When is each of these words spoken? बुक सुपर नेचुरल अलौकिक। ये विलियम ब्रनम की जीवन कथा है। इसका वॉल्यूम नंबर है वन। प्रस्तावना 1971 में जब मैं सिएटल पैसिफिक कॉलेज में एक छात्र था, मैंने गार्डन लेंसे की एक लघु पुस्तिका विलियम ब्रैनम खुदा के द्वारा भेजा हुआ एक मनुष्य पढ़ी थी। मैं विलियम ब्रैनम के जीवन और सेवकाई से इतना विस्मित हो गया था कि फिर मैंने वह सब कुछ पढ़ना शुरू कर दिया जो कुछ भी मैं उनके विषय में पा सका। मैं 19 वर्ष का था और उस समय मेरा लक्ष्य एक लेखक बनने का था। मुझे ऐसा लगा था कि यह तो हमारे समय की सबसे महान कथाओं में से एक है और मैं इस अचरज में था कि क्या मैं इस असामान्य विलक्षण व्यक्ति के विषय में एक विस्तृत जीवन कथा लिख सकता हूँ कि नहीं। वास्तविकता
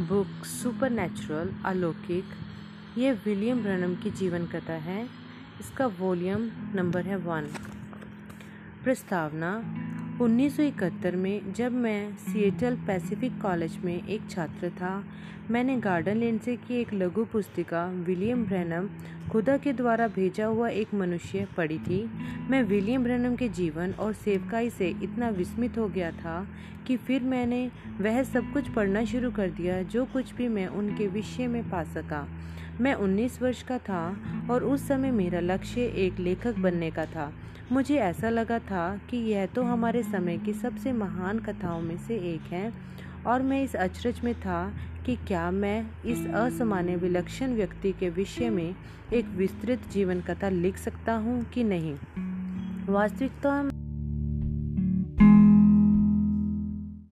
बुक 0.00 0.44
सुपर 0.44 0.90
नेचुरल 0.90 1.50
अलौकिक। 1.64 2.24
ये 2.98 3.12
विलियम 3.12 3.62
ब्रनम 3.62 3.94
की 3.94 4.10
जीवन 4.10 4.46
कथा 4.46 4.72
है। 4.72 5.04
इसका 5.60 5.86
वॉल्यूम 5.86 6.48
नंबर 6.74 7.06
है 7.06 7.16
वन। 7.16 7.48
प्रस्तावना 8.84 9.50
1971 10.20 11.14
में 11.14 11.52
जब 11.52 11.72
मैं 11.72 12.16
सिएटल 12.16 12.74
पैसिफिक 12.76 13.40
कॉलेज 13.42 13.76
में 13.84 14.08
एक 14.08 14.28
छात्र 14.30 14.68
था, 14.70 15.04
मैंने 15.50 15.76
गार्डन 15.76 16.16
लेंसे 16.16 16.56
की 16.56 16.80
एक 16.80 16.92
लघु 16.94 17.24
पुस्तिका 17.24 17.86
विलियम 18.06 18.44
ब्रैनम 18.44 18.88
खुदा 19.30 19.56
के 19.56 19.72
द्वारा 19.72 20.08
भेजा 20.08 20.46
हुआ 20.46 20.68
एक 20.68 20.94
मनुष्य 20.94 21.46
पढ़ी 21.56 21.78
थी। 21.78 22.02
मैं 22.50 22.62
विलियम 22.62 23.04
ब्रैनम 23.04 23.36
के 23.36 23.48
जीवन 23.48 23.92
और 23.92 24.12
सेवकाई 24.12 24.70
से 24.70 24.88
इतना 25.02 25.28
विस्मित 25.28 25.78
हो 25.78 25.88
गया 25.88 26.10
था 26.10 26.46
कि 26.86 26.96
फिर 26.96 27.22
मैंने 27.22 27.70
वह 28.00 28.22
सब 28.22 28.52
कुछ 28.52 28.68
पढ़ना 28.68 29.04
शुरू 29.04 29.30
कर 29.30 29.50
दिया 29.50 29.82
जो 29.82 30.04
कुछ 30.04 30.34
भी 30.34 30.48
मैं 30.48 30.66
उनके 30.66 31.06
विषय 31.06 31.46
में 31.46 31.62
पा 31.70 31.84
सका। 31.84 32.26
मैं 32.80 32.94
19 32.94 33.42
वर्ष 33.42 33.62
का 33.62 33.78
था 33.78 34.16
और 34.50 34.64
उस 34.64 34.88
समय 34.88 35.10
मेरा 35.10 35.40
लक्ष्य 35.40 35.80
एक 35.80 36.20
लेखक 36.20 36.58
बनने 36.58 36.90
का 36.90 37.06
था। 37.06 37.32
मुझे 37.72 37.96
ऐसा 37.96 38.30
लगा 38.30 38.58
था 38.58 39.00
कि 39.10 39.16
यह 39.16 39.46
तो 39.46 39.62
हमारे 39.62 40.02
समय 40.02 40.38
की 40.38 40.52
सबसे 40.52 40.92
महान 40.92 41.38
कथाओं 41.38 41.80
में 41.80 41.96
से 41.98 42.16
एक 42.34 42.52
है 42.52 42.72
और 43.26 43.42
मैं 43.42 43.62
इस 43.62 43.76
अचरज 43.76 44.20
में 44.24 44.34
था 44.34 44.72
कि 45.06 45.16
क्या 45.16 45.50
मैं 45.50 45.90
इस 46.04 46.26
असामान्य 46.26 46.96
विलक्षण 46.96 47.54
व्यक्ति 47.54 47.92
के 47.92 48.10
विषय 48.10 48.50
में 48.50 48.74
एक 49.12 49.26
विस्तृत 49.26 49.88
जीवन 49.92 50.20
कथा 50.20 50.48
लिख 50.48 50.76
सकता 50.76 51.14
हूँ 51.14 51.42
कि 51.44 51.64
नहीं। 51.64 51.94
वास्तविकता 52.86 53.79